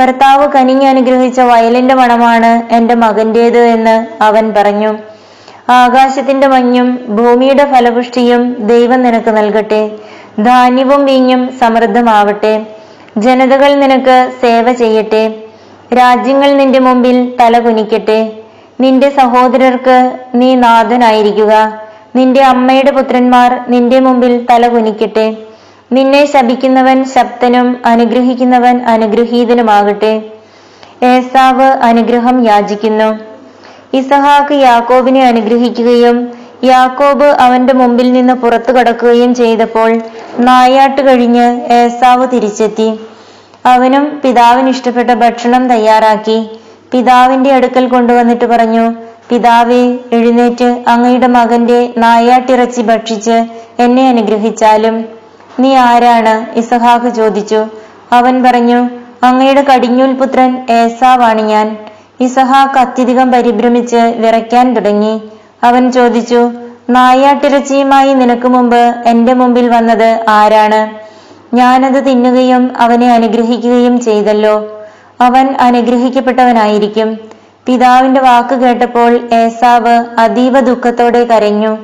കർത്താവ് 0.00 0.48
കനിഞ്ഞ് 0.48 0.88
അനുഗ്രഹിച്ച 0.88 1.40
വയലിന്റെ 1.40 1.94
മണമാണ് 1.94 2.74
എന്റെ 2.74 2.94
മകന്റേത് 2.94 3.58
എന്ന് 3.58 4.22
അവൻ 4.22 4.54
പറഞ്ഞു. 4.54 4.98
ആകാശത്തിന്റെ 5.70 6.46
മഞ്ഞും 6.46 7.00
ഭൂമിയുടെ 7.08 7.64
ഫലപുഷ്ടിയും 7.72 8.66
ദൈവം 8.66 9.02
നിനക്ക് 9.02 9.30
നൽകട്ടെ. 9.30 9.90
ധാന്യവും 10.42 11.04
വീഞ്ഞും 11.04 11.58
സമൃദ്ധമാവട്ടെ. 11.58 12.66
ജനതകൾ 13.16 13.74
നിനക്ക് 13.74 14.32
സേവ 14.40 14.72
ചെയ്യട്ടെ. 14.72 15.34
രാജ്യങ്ങൾ 15.98 16.52
നിന്റെ 16.52 16.78
മുമ്പിൽ 16.78 17.36
തല 17.40 17.58
കുനിക്കട്ടെ. 17.58 18.32
നിന്റെ 18.80 19.10
സഹോദരർക്ക് 19.10 20.18
നീ 20.34 20.54
നാഥനായിരിക്കുക. 20.54 21.80
നിന്റെ 22.16 22.42
അമ്മയുടെ 22.42 22.90
പുത്രന്മാർ 22.90 23.60
നിന്റെ 23.68 24.00
മുമ്പിൽ 24.00 24.46
തല 24.50 24.68
കുനിക്കട്ടെ. 24.68 25.36
നിന്നെ 25.90 26.22
ശപിക്കുന്നവൻ 26.32 27.04
ശക്തനും 27.04 27.68
അനുഗ്രഹിക്കുന്നവൻ 27.86 28.76
അനുഗ്രഹീതനുമാകട്ടെ. 28.94 30.10
ഏസാവ് 31.12 31.68
അനുഗ്രഹം 31.88 32.36
യാചിക്കുന്നു. 32.48 33.08
ഇസഹാക്ക് 34.00 34.54
യാക്കോബിനെ 34.54 35.22
അനുഗ്രഹിക്കുകയും 35.26 36.16
യാക്കോബ് 36.64 37.28
അവന്റെ 37.44 37.74
മുമ്പിൽ 37.80 38.12
നിന്ന് 38.12 38.34
പുറത്തു 38.34 38.72
കടക്കുകയും 38.72 39.34
ചെയ്തപ്പോൾ 39.34 39.90
നായാട്ട് 40.38 41.00
കഴിഞ്ഞ് 41.08 41.46
ഏസാവ് 41.72 42.26
തിരിച്ചെത്തി. 42.34 42.88
അവനും 43.66 44.20
പിതാവിന് 44.24 44.68
ഇഷ്ടപ്പെട്ട 44.68 45.10
ഭക്ഷണം 45.24 45.68
തയ്യാറാക്കി 45.68 46.38
പിതാവിന്റെ 46.92 47.50
അടുക്കൽ 47.54 47.88
കൊണ്ടുവന്നിട്ട് 47.88 48.44
പറഞ്ഞു 48.44 48.84
പിതാവേ 49.30 49.82
എഴുന്നേറ്റ് 50.16 50.68
അങ്ങയുടെ 50.88 51.26
മകന്റെ 51.26 51.80
നായാട്ടിറച്ചി 52.04 52.82
ഭക്ഷിച്ച് 52.82 53.36
എന്നെ 53.84 54.04
അനുഗ്രഹിച്ചാലും 54.08 55.17
നീ 55.60 55.74
ആരാണ്? 55.74 56.58
ഇസഹാക്ക് 56.58 57.14
ചോദിച്ചു. 57.14 57.66
അവൻ 58.12 58.42
പറഞ്ഞു 58.42 58.88
അങ്ങയുടെ 59.22 59.62
കടിഞ്ഞൂൽ 59.62 60.12
പുത്രൻ 60.12 60.66
ഏസാവാണ് 60.70 61.40
ഞാൻ. 61.40 61.76
ഇസഹാക്ക് 62.20 62.78
അത്യധികം 62.78 63.32
പരിഭ്രമിച്ച് 63.32 63.96
വിറയ്ക്കാൻ 63.96 64.74
തുടങ്ങി. 64.74 65.22
അവൻ 65.62 65.92
ചോദിച്ചു 65.92 66.52
നായാട്ടിറച്ചിയുമായി 66.90 68.14
നിനക്ക് 68.14 68.46
മുമ്പ് 68.46 68.94
എന്റെ 69.06 69.32
മുമ്പിൽ 69.32 69.68
വന്നത് 69.68 70.24
ആരാണ്? 70.28 71.08
ഞാനത് 71.56 72.06
തിന്നുകയും 72.06 72.72
അവനെ 72.78 73.12
അനുഗ്രഹിക്കുകയും 73.12 74.00
ചെയ്തല്ലോ. 74.00 74.82
അവൻ 75.20 75.56
അനുഗ്രഹിക്കപ്പെട്ടവനായിരിക്കും. 75.60 77.18
പിതാവിന്റെ 77.66 78.20
വാക്ക് 78.20 78.54
കേട്ടപ്പോൾ 78.54 79.20
ഏസാവ് 79.34 80.04
അതീവ 80.18 80.60
ദുഃഖത്തോടെ 80.60 81.24
കരഞ്ഞു. 81.24 81.78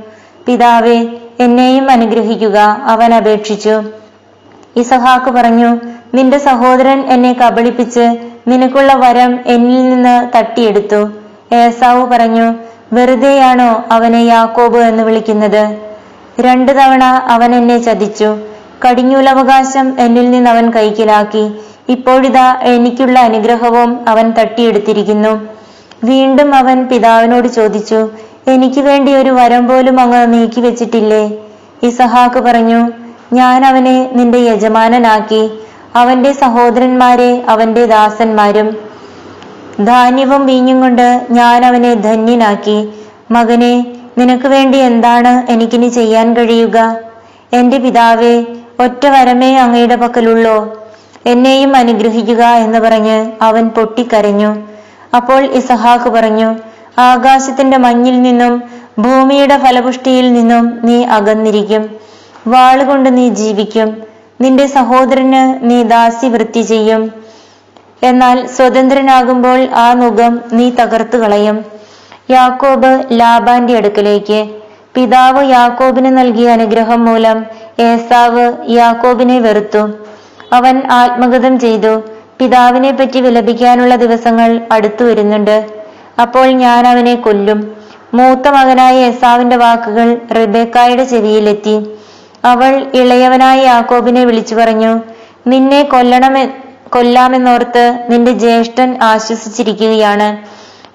പിതാവേ 0.47 1.07
എന്നെയും 1.41 1.91
അനുഗ്രഹിക്കുക. 1.91 2.59
അവൻ 2.85 3.15
അപേക്ഷിച്ചു. 3.15 3.83
ഇസഹാക്ക് 4.77 5.31
പറഞ്ഞു 5.31 5.77
നിന്റെ 6.15 6.39
സഹോദരൻ 6.39 7.01
എന്നെ 7.01 7.33
കബളിപ്പിച്ച് 7.33 8.17
നിനക്കുള്ള 8.49 8.95
വരം 8.95 9.39
എന്നിൽ 9.47 9.91
നിന്ന് 9.91 10.37
തട്ടിയെടുത്തു. 10.37 11.11
ഏസാവ് 11.55 12.07
പറഞ്ഞു 12.07 12.55
വെറുതെയാണോ 12.93 13.85
അവനെ 13.93 14.19
യാക്കോബ് 14.19 14.79
എന്ന് 14.79 15.03
വിളിക്കുന്നത്? 15.03 15.79
രണ്ടു 16.41 16.73
തവണ 16.73 17.05
അവൻ 17.05 17.55
എന്നെ 17.55 17.79
ചതിച്ചു. 17.79 18.39
കടിഞ്ഞൂലവകാശം 18.89 20.01
എന്നിൽ 20.01 20.31
നിന്ന് 20.31 20.51
അവൻ 20.51 20.71
കൈക്കലാക്കി. 20.71 21.53
ഇപ്പോഴിതാ 21.89 22.57
എനിക്കുള്ള 22.63 23.19
അനുഗ്രഹവും 23.19 24.09
അവൻ 24.09 24.31
തട്ടിയെടുത്തിരിക്കുന്നു. 24.31 25.49
വീണ്ടും 26.05 26.55
അവൻ 26.55 26.87
പിതാവിനോട് 26.87 27.49
ചോദിച്ചു 27.49 28.11
എനിക്ക് 28.47 28.81
വേണ്ടി 28.81 29.15
ഒരു 29.15 29.31
വരം 29.31 29.69
പോലും 29.69 30.01
അങ്ങ് 30.01 30.33
നീക്കി 30.33 30.61
വെച്ചിട്ടില്ലേ? 30.61 31.23
ഇസഹാക്ക് 31.83 32.41
പറഞ്ഞു 32.41 32.81
ഞാൻ 33.33 33.65
അവനെ 33.67 34.11
നിന്റെ 34.13 34.39
യജമാനനാക്കി 34.39 35.43
അവന്റെ 35.97 36.33
സഹോദരന്മാരെ 36.33 37.45
അവന്റെ 37.49 37.87
ദാസന്മാരും 37.87 38.69
ധാന്യവും 39.85 40.47
വീഞ്ഞും 40.47 40.81
കൊണ്ട് 40.81 41.27
ഞാൻ 41.31 41.65
അവനെ 41.65 41.95
ധന്യനാക്കി. 41.95 42.89
മകനെ 43.31 43.73
നിനക്ക് 44.19 44.49
വേണ്ടി 44.49 44.79
എന്താണ് 44.79 45.53
എനിക്കിനി 45.53 45.89
ചെയ്യാൻ 45.89 46.37
കഴിയുക? 46.37 46.97
എന്റെ 47.53 47.79
പിതാവേ 47.79 48.35
ഒറ്റ 48.81 49.07
വരമേ 49.07 49.57
അങ്ങയുടെ 49.57 49.97
പക്കലുള്ളോ. 49.97 50.57
എന്നെയും 51.27 51.77
അനുഗ്രഹിക്കുക 51.77 52.45
എന്ന് 52.45 52.79
പറഞ്ഞ് 52.79 53.31
അവൻ 53.43 53.69
പൊട്ടിക്കരഞ്ഞു. 53.69 54.51
അപ്പോൾ 55.17 55.45
ഇസഹാക്ക് 55.45 56.11
പറഞ്ഞു 56.11 56.55
ആകാശത്തിന്റെ 56.99 57.77
മഞ്ഞിൽ 57.77 58.23
നിന്നും 58.23 58.63
ഭൂമിയുടെ 58.99 59.59
ഫലപുഷ്ടിയിൽ 59.59 60.33
നിന്നും 60.33 60.81
നീ 60.85 61.05
അകന്നിരിക്കും. 61.05 61.91
വാളുകൊണ്ട് 62.47 63.17
നീ 63.17 63.29
ജീവിക്കും. 63.29 64.03
നിന്റെ 64.41 64.67
സഹോദരന് 64.67 65.71
നീ 65.71 65.83
ദാസി 65.83 66.27
വൃത്തി 66.27 66.61
ചെയ്യും. 66.61 67.13
എന്നാൽ 68.03 68.47
സ്വതന്ത്രനാകുമ്പോൾ 68.47 69.69
ആ 69.75 69.95
മുഖം 69.95 70.41
നീ 70.53 70.71
തകർത്തു 70.71 71.17
കളയും. 71.17 71.65
യാക്കോബ് 72.31 73.07
ലാബാന്റെ 73.13 73.77
അടുക്കലേക്ക്. 73.77 74.49
പിതാവ് 74.95 75.51
യാക്കോബിന് 75.51 76.19
നൽകിയ 76.19 76.49
അനുഗ്രഹം 76.49 77.05
മൂലം 77.05 77.47
ഏസാവ് 77.81 78.53
യാക്കോബിനെ 78.69 79.39
വെറുത്തു. 79.39 79.89
അവൻ 80.53 80.83
ആത്മഗതം 80.91 81.59
ചെയ്തു. 81.59 82.03
പിതാവിനെ 82.39 82.91
പറ്റി 82.91 83.21
വിലപിക്കാനുള്ള 83.21 83.97
ദിവസങ്ങൾ 83.97 84.61
അടുത്തു 84.73 85.05
വരുന്നുണ്ട്. 85.05 85.84
അപ്പോൾ 86.21 86.47
ഞാൻ 86.47 86.87
അവനെ 86.87 87.15
കൊല്ലും. 87.15 87.77
മൂത്ത 88.15 88.49
മകനായ 88.49 88.97
ഏസാവിന്റെ 89.05 89.57
വാക്കുകൾ 89.57 90.19
റിബേക്കായുടെ 90.35 91.05
ചെവിയിലെത്തി. 91.05 91.87
അവൾ 92.45 92.87
ഇളയവനായ 92.95 93.61
യാക്കോബിനെ 93.63 94.25
വിളിച്ചു 94.25 94.55
പറഞ്ഞു 94.55 95.01
നിന്നെ 95.47 95.83
കൊല്ലണമെ 95.83 96.47
കൊല്ലാമെന്നോർത്ത് 96.89 98.07
നിന്റെ 98.09 98.33
ജ്യേഷ്ഠൻ 98.33 98.99
ആശ്വസിച്ചിരിക്കുകയാണ്. 99.03 100.29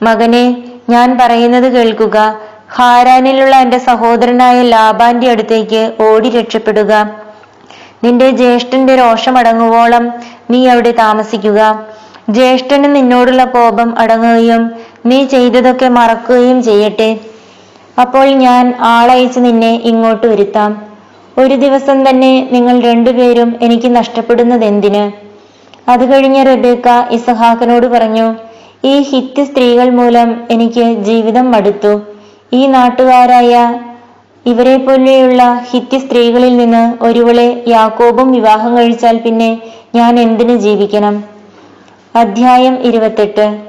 മകനെ 0.03 0.63
ഞാൻ 0.89 1.17
പറയുന്നത് 1.21 1.73
കേൾക്കുക. 1.73 2.35
ഹാരാനിലുള്ള 2.75 3.55
എന്റെ 3.55 3.77
സഹോദരനായ 3.77 4.61
ലാബാന്റെ 4.61 5.31
അടുത്തേക്ക് 5.31 5.93
ഓടി 6.01 6.29
രക്ഷപ്പെടുക. 6.29 7.09
നിന്റെ 8.03 8.31
ജ്യേഷ്ഠന്റെ 8.31 8.95
രോഷമടങ്ങുവോളം 8.95 10.13
നീ 10.49 10.67
അവിടെ 10.67 10.91
താമസിക്കുക. 10.91 11.79
ജ്യേഷ്ഠന് 12.29 12.95
നിന്നോടുള്ള 12.95 13.45
കോപം 13.45 13.99
അടങ്ങുകയും 13.99 14.71
നീ 15.05 15.25
ചെയ്തതൊക്കെ 15.25 15.87
മറക്കുകയും 15.87 16.63
ചെയ്യട്ടെ. 16.63 17.19
അപ്പോൾ 18.01 18.25
ഞാൻ 18.25 18.73
ആളയച്ച് 18.79 19.39
നിന്നെ 19.39 19.73
ഇങ്ങോട്ട് 19.75 20.27
വരുത്താം. 20.27 20.71
ഒരു 21.37 21.55
ദിവസം 21.55 22.09
തന്നെ 22.09 22.49
നിങ്ങൾ 22.51 22.79
രണ്ടുപേരും 22.79 23.55
എനിക്ക് 23.61 23.95
നഷ്ടപ്പെടുന്നത് 23.95 24.65
എന്തിന് 24.65 25.11
അത് 25.89 26.13
കഴിഞ്ഞ 26.13 26.43
റബേക്ക 26.43 26.87
ഇസഹാക്കിനോട് 27.11 27.87
പറഞ്ഞു 27.87 28.35
ഈ 28.85 29.01
ഹിത്ത് 29.01 29.43
സ്ത്രീകൾ 29.43 29.89
മൂലം 29.89 30.47
എനിക്ക് 30.51 30.85
ജീവിതം 31.07 31.51
മടുത്തു. 31.51 32.01
ഈ 32.53 32.67
നാട്ടുകാരായ 32.67 33.81
ഇവരെ 34.45 34.77
പോലെയുള്ള 34.77 35.61
ഹിത്യ 35.71 35.97
സ്ത്രീകളിൽ 35.99 36.57
നിന്ന് 36.57 37.03
ഒരുവളെ 37.03 37.63
യാക്കോബും 37.67 38.31
വിവാഹം 38.31 38.77
കഴിച്ചാൽ 38.77 39.17
പിന്നെ 39.17 39.61
ഞാൻ 39.95 40.19
എന്തിനു 40.19 40.55
ജീവിക്കണം? 40.55 41.23
അധ്യായം 42.15 42.79
ഇരുപത്തെട്ട്. 42.83 43.68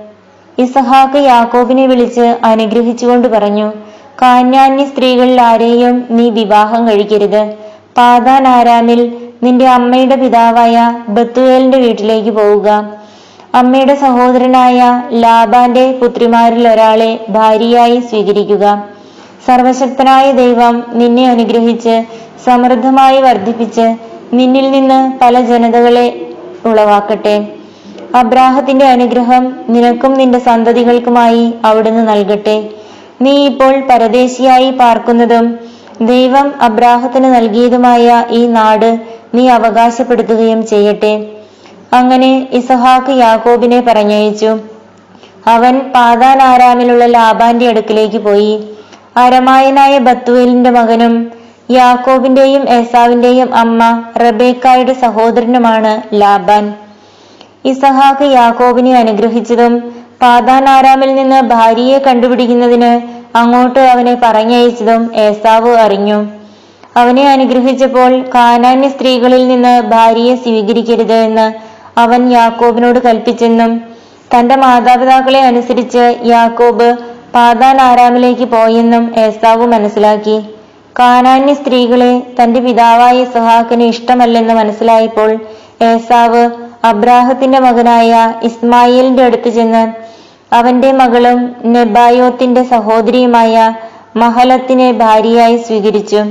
ഇസഹാക്ക് 0.59 1.17
യാക്കോബിനെ 1.17 1.87
വിളിച്ച് 1.87 2.37
അനുഗ്രഹിച്ചുകൊണ്ട് 2.45 3.29
പറഞ്ഞു 3.29 3.73
കാന്യാന്യ 4.23 4.85
സ്ത്രീകളിൽ 4.85 5.41
ആരെയും 5.41 6.07
നീ 6.11 6.31
വിവാഹം 6.31 6.89
കഴിക്കരുത്. 6.89 7.55
പാതാൻ 7.97 8.49
ആരാമിൽ 8.49 9.31
നിന്റെ 9.43 9.69
അമ്മയുടെ 9.69 10.17
പിതാവായ 10.17 11.01
ബത്തുവേലിന്റെ 11.09 11.79
വീട്ടിലേക്ക് 11.79 12.31
പോവുക. 12.31 12.91
അമ്മയുടെ 13.55 13.95
സഹോദരനായ 13.95 15.03
ലാബാന്റെ 15.13 15.93
പുത്രിമാരിൽ 15.93 16.69
ഒരാളെ 16.69 17.21
ഭാര്യയായി 17.31 18.01
സ്വീകരിക്കുക. 18.01 18.85
സർവശക്തനായ 19.47 20.33
ദൈവം 20.33 20.85
നിന്നെ 20.93 21.31
അനുഗ്രഹിച്ച് 21.31 22.05
സമൃദ്ധമായി 22.45 23.21
വർദ്ധിപ്പിച്ച് 23.21 23.97
നിന്നിൽ 24.33 24.71
നിന്ന് 24.71 25.19
പല 25.23 25.41
ജനതകളെ 25.41 26.27
ഉളവാക്കട്ടെ. 26.67 27.49
അബ്രാഹത്തിന്റെ 28.15 28.87
അനുഗ്രഹം 28.87 29.57
നിനക്കും 29.69 30.15
നിന്റെ 30.15 30.39
സന്തതികൾക്കുമായി 30.39 31.55
അവിടുന്ന് 31.65 32.09
നൽകട്ടെ. 32.09 32.69
നീ 33.23 33.47
ഇപ്പോൾ 33.47 33.81
പരദേശിയായി 33.91 34.71
പാർക്കുന്നതും 34.71 35.59
ദൈവം 36.01 36.53
അബ്രാഹത്തിന് 36.61 37.25
നൽകിയതുമായ 37.25 38.25
ഈ 38.31 38.47
നാട് 38.47 39.01
നീ 39.35 39.49
അവകാശപ്പെടുത്തുകയും 39.49 40.67
ചെയ്യട്ടെ. 40.67 41.27
അങ്ങനെ 41.93 42.49
ഇസഹാക്ക് 42.53 43.11
യാക്കോബിനെ 43.11 43.81
പറഞ്ഞയച്ചു. 43.81 44.59
അവൻ 45.47 45.79
പാതാൻ 45.79 46.43
ആരാമിലുള്ള 46.43 47.07
ലാബാന്റെ 47.07 47.69
അടുക്കിലേക്ക് 47.69 48.17
പോയി. 48.17 48.65
അരമായനായ 49.17 49.99
ബത്തുവേലിന്റെ 49.99 50.71
മകനും 50.71 51.33
യാക്കോബിന്റെയും 51.71 52.69
ഏസാവിന്റെയും 52.69 53.55
അമ്മ 53.55 54.03
റബേക്കായുടെ 54.17 54.93
സഹോദരനുമാണ് 54.93 56.03
ലാബാൻ. 56.15 56.75
ഇസഹാക്ക് 57.65 58.25
യാക്കോബിനെ 58.25 58.93
അനുഗ്രഹിച്ചതും 58.97 59.93
പാതാൻ 60.23 60.69
ആരാമിൽ 60.69 61.15
നിന്ന് 61.15 61.41
ഭാര്യയെ 61.41 61.99
കണ്ടുപിടിക്കുന്നതിന് 61.99 62.93
അങ്ങോട്ട് 63.37 63.81
അവനെ 63.81 64.17
പറഞ്ഞയച്ചതും 64.23 65.03
ഏസാവ് 65.15 65.73
അറിഞ്ഞു. 65.77 66.19
അവനെ 66.97 67.25
അനുഗ്രഹിച്ചപ്പോൾ 67.33 68.13
കാനാന്യ 68.35 68.89
സ്ത്രീകളിൽ 68.89 69.49
നിന്ന് 69.49 69.81
ഭാര്യയെ 69.81 70.35
സ്വീകരിക്കരുത് 70.35 71.19
എന്ന് 71.25 71.47
അവൻ 71.99 72.33
യാക്കോബിനോട് 72.33 72.99
കൽപ്പിച്ചെന്നും 72.99 73.83
തന്റെ 74.35 74.57
മാതാപിതാക്കളെ 74.57 75.41
അനുസരിച്ച് 75.41 76.17
യാക്കോബ് 76.23 76.89
പാതാൻ 77.35 77.81
ആരാമിലേക്ക് 77.81 78.45
പോയെന്നും 78.45 79.05
ഏസാവ് 79.19 79.67
മനസ്സിലാക്കി. 79.67 80.39
കാനാന്യ 80.99 81.55
സ്ത്രീകളെ 81.55 82.23
തന്റെ 82.39 82.61
പിതാവായ 82.61 83.25
സുഹാക്കിന് 83.25 83.83
ഇഷ്ടമല്ലെന്ന് 83.83 84.55
മനസ്സിലായപ്പോൾ 84.55 85.31
ഏസാവ് 85.83 86.43
അബ്രാഹത്തിന്റെ 86.85 87.59
മകനായ 87.59 88.35
ഇസ്മായിലിന്റെ 88.43 89.25
അടുത്ത് 89.25 89.49
ചെന്ന് 89.49 89.93
അവന്റെ 90.55 90.93
മകളും 90.93 91.57
നെബായോത്തിന്റെ 91.65 92.65
സഹോദരിയുമായ 92.65 93.75
മഹലത്തിനെ 94.17 94.93
ഭാര്യയായി 94.93 95.57
സ്വീകരിച്ചു. 95.57 96.25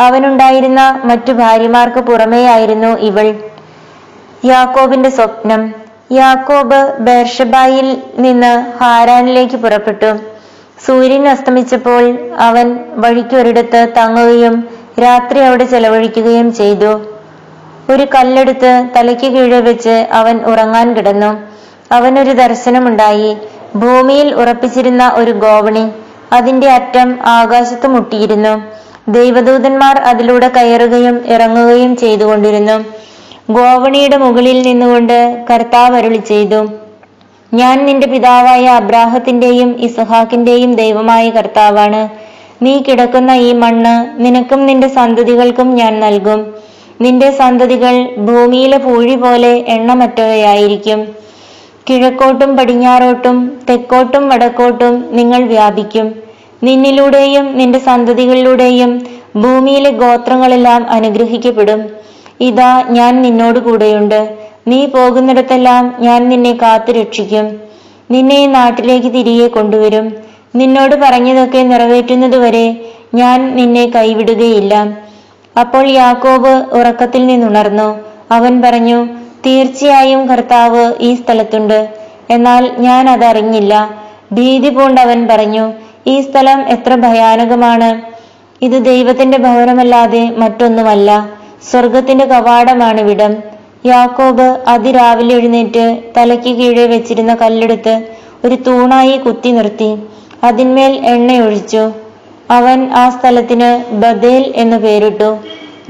അവനുണ്ടായിരുന്ന 0.00 1.00
മറ്റു 1.04 1.32
ഭാര്യമാർക്ക് 1.32 1.98
പുറമേയായിരുന്നു 1.98 2.86
ഇവൾ. 2.86 3.34
യാക്കോബിന്റെ 4.44 5.08
സ്വപ്നം. 5.08 5.74
യാക്കോബ് 6.12 6.98
ബേർഷബായിൽ 6.98 8.02
നിന്ന് 8.18 8.82
ഹാരാനിലേക്ക് 8.84 9.56
പുറപ്പെട്ടു. 9.56 10.18
സൂര്യൻ 10.86 11.28
അസ്തമിച്ചപ്പോൾ 11.28 12.18
അവൻ 12.38 12.78
വഴിക്കൊരിടത്ത് 12.94 13.92
തങ്ങുകയും 13.96 14.68
രാത്രി 15.02 15.38
അവിടെ 15.38 15.64
ചെലവഴിക്കുകയും 15.64 16.54
ചെയ്തു. 16.54 17.11
ഒരു 17.90 18.06
കല്ലെടുത്ത് 18.14 18.88
തലയ്ക്ക് 18.96 19.26
കീഴെ 19.26 19.60
വെച്ച് 19.60 20.06
അവൻ 20.12 20.40
ഉറങ്ങാൻ 20.40 20.96
കിടന്നു. 20.96 21.40
അവനൊരു 21.92 22.32
ദർശനമുണ്ടായി. 22.32 23.36
ഭൂമിയിൽ 23.76 24.34
ഉറപ്പിച്ചിരുന്ന 24.34 25.12
ഒരു 25.14 25.30
ഗോവണി 25.30 25.88
അതിന്റെ 26.32 26.70
അറ്റം 26.70 27.18
ആകാശത്ത് 27.24 27.86
മുട്ടിയിരുന്നു. 27.86 28.62
ദൈവദൂതന്മാർ 29.08 29.98
അതിലൂടെ 29.98 30.48
കയറുകയും 30.48 31.24
ഇറങ്ങുകയും 31.26 31.96
ചെയ്തുകൊണ്ടിരുന്നു. 31.96 32.84
ഗോവണിയുടെ 33.50 34.16
മുകളിൽ 34.16 34.62
നിന്നുകൊണ്ട് 34.62 35.46
കർത്താവ് 35.50 35.96
അരുളി 35.96 36.16
ചെയ്തു. 36.16 36.68
ഞാൻ 37.54 37.86
നിന്റെ 37.86 38.06
പിതാവായ 38.06 38.66
അബ്രാഹത്തിന്റെയും 38.66 39.76
ഇസഹാക്കിന്റെയും 39.78 40.74
ദൈവമായ 40.74 41.30
കർത്താവാണ്. 41.30 42.08
നീ 42.62 42.78
കിടക്കുന്ന 42.78 43.30
ഈ 43.30 43.52
മണ്ണ് 43.52 44.22
നിനക്കും 44.22 44.66
നിന്റെ 44.66 44.88
സന്തതികൾക്കും 44.88 45.74
ഞാൻ 45.74 46.00
നൽകും. 46.00 46.61
നിന്റെ 47.02 47.30
സന്തതികൾ 47.30 47.94
ഭൂമിയിലെ 48.16 48.78
പൂഴി 48.78 49.14
പോലെ 49.16 49.52
എണ്ണമറ്റവയായിരിക്കും. 49.74 51.00
കിഴക്കോട്ടും 51.88 52.50
പടിഞ്ഞാറോട്ടും 52.56 53.36
തെക്കോട്ടും 53.68 54.28
വടക്കോട്ടും 54.28 54.94
നിങ്ങൾ 55.10 55.40
വ്യാപിക്കും. 55.44 56.06
നിന്നിലൂടെയും 56.62 57.58
നിന്റെ 57.58 57.78
സന്തതികളിലൂടെയും 57.78 58.90
ഭൂമിയിലെ 59.36 59.90
ഗോത്രങ്ങളെല്ലാം 59.90 60.82
അനുഗ്രഹിക്കപ്പെടും. 60.90 61.80
ഇതാ 62.40 62.84
ഞാൻ 62.90 63.22
നിന്നോട് 63.22 63.58
കൂടെയുണ്ട്. 63.58 64.20
നീ 64.68 64.86
പോകുന്നിടത്തെല്ലാം 64.86 65.84
ഞാൻ 65.98 66.28
നിന്നെ 66.28 66.52
കാത്തു 66.62 66.92
രക്ഷിക്കും. 66.92 67.46
നിന്നെ 68.10 68.40
നാട്ടിലേക്ക് 68.46 69.10
തിരികെ 69.14 69.48
കൊണ്ടുവരും. 69.48 70.06
നിന്നോട് 70.56 70.94
പറഞ്ഞതൊക്കെ 70.96 71.62
നിറവേറ്റുന്നതുവരെ 71.62 72.66
ഞാൻ 73.14 73.38
നിന്നെ 73.56 73.84
കൈവിടുകയില്ല. 73.96 74.74
അപ്പോൾ 75.60 75.86
യാക്കോബ് 75.86 76.48
ഉറക്കത്തിൽ 76.48 77.26
നിന്നുണർന്നു. 77.26 77.88
അവൻ 78.30 78.62
പറഞ്ഞു 78.62 79.08
തീർച്ചയായും 79.46 80.26
കർത്താവ് 80.26 80.94
ഈ 81.00 81.14
സ്ഥലത്തുണ്ട്. 81.14 81.88
എന്നാൽ 82.30 82.72
ഞാൻ 82.78 83.10
അതറിഞ്ഞില്ല. 83.10 84.02
ഭീതി 84.32 84.68
പൂണ്ടവൻ 84.68 85.28
പറഞ്ഞു 85.28 85.72
ഈ 86.06 86.20
സ്ഥലം 86.20 86.68
എത്ര 86.68 86.94
ഭയാനകമാണ്. 86.94 87.90
ഇത് 88.64 88.84
ദൈവത്തിന്റെ 88.84 89.38
ഭവനമല്ലാതെ 89.38 90.30
മറ്റൊന്നുമല്ല. 90.36 91.10
സ്വർഗത്തിന്റെ 91.70 92.24
കവാടമാണ് 92.24 93.00
വിടം 93.00 93.32
യാക്കോബ് 93.86 94.64
അതിരാവിലെ 94.68 95.34
എഴുന്നേറ്റ് 95.36 96.02
തലയ്ക്ക് 96.16 96.56
കീഴെ 96.56 96.86
വെച്ചിരുന്ന 96.86 97.34
കല്ലെടുത്ത് 97.34 97.94
ഒരു 98.44 98.54
തൂണായി 98.54 99.16
കുത്തി 99.16 99.50
നിർത്തി. 99.50 99.90
അതിന്മേൽ 100.44 101.06
എണ്ണയൊഴിച്ചു. 101.06 102.01
അവൻ 102.52 102.78
ആ 102.92 103.10
സ്ഥലത്തിന് 103.10 103.70
ബദേൽ 103.94 104.52
എന്ന് 104.56 104.76
പേരിട്ടു. 104.76 105.30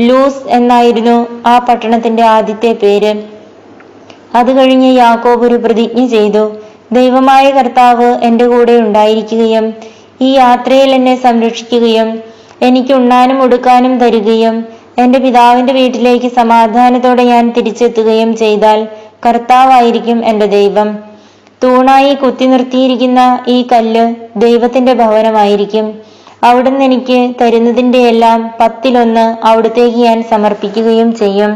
ലൂസ് 0.01 0.43
എന്നായിരുന്നു 0.49 1.17
ആ 1.47 1.59
പട്ടണത്തിന്റെ 1.59 2.25
ആദ്യത്തെ 2.37 2.73
പേര്. 2.83 3.13
അത് 4.35 4.51
കഴിഞ്ഞ് 4.59 4.91
യാക്കോബ് 4.97 5.47
ഒരു 5.47 5.55
പ്രതിജ്ഞ 5.55 6.07
ചെയ്തു. 6.07 6.45
ദൈവമായ 6.93 7.51
കർത്താവ് 7.51 8.09
എന്റെ 8.23 8.47
കൂടെ 8.47 8.73
ഉണ്ടായിരിക്കുകയും 8.73 9.67
ഈ 10.21 10.29
യാത്രയിൽ 10.37 10.91
എന്നെ 10.95 11.15
സംരക്ഷിക്കുകയും 11.17 12.09
എനിക്ക് 12.63 12.93
ഉണ്ണാനും 12.93 13.43
ഉടുക്കാനും 13.43 13.99
തരികയും 13.99 14.57
എന്റെ 14.99 15.19
പിതാവിന്റെ 15.19 15.73
വീട്ടിലേക്ക് 15.73 16.29
സമാധാനത്തോടെ 16.29 17.23
ഞാൻ 17.23 17.45
തിരിച്ചെത്തുകയും 17.57 18.37
ചെയ്താൽ 18.37 18.81
കർത്താവായിരിക്കും 19.27 20.19
എന്റെ 20.25 20.47
ദൈവം. 20.47 20.89
തൂണായി 21.65 22.15
കുത്തി 22.15 22.45
നിർത്തിയിരിക്കുന്ന 22.45 23.21
ഈ 23.49 23.59
കല്ല് 23.73 24.05
ദൈവത്തിന്റെ 24.37 24.93
ഭവനമായിരിക്കും. 24.93 25.87
അവിടുന്ന് 26.43 26.85
എനിക്ക് 26.85 27.19
തരുന്നതിന്റെ 27.41 27.99
എല്ലാം 28.09 28.41
പത്തിലൊന്ന് 28.61 29.47
അവിടത്തേക്ക് 29.49 29.99
ഞാൻ 29.99 30.19
സമർപ്പിക്കുകയും 30.31 31.15
ചെയ്യും. 31.15 31.53